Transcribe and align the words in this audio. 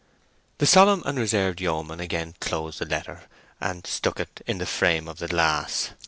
The 0.57 0.65
solemn 0.65 1.03
and 1.05 1.19
reserved 1.19 1.61
yeoman 1.61 1.99
again 1.99 2.33
closed 2.39 2.79
the 2.79 2.87
letter, 2.87 3.25
and 3.59 3.85
stuck 3.85 4.19
it 4.19 4.41
in 4.47 4.57
the 4.57 4.65
frame 4.65 5.07
of 5.07 5.19
the 5.19 5.27
glass. 5.27 5.91